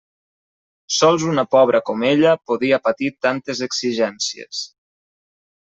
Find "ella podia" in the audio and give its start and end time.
2.13-2.81